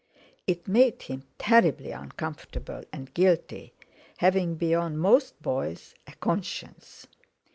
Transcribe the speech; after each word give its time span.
It 0.47 0.67
made 0.67 1.03
him 1.03 1.25
terribly 1.37 1.91
uncomfortable 1.91 2.83
and 2.91 3.13
guilty, 3.13 3.71
having, 4.17 4.55
beyond 4.55 4.99
most 4.99 5.39
boys, 5.43 5.93
a 6.07 6.13
conscience. 6.13 7.05